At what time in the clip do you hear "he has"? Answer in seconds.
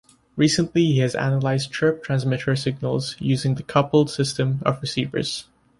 0.85-1.13